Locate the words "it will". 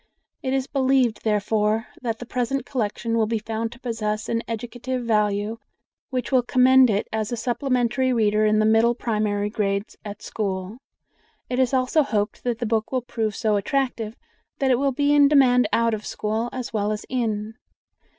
14.71-14.91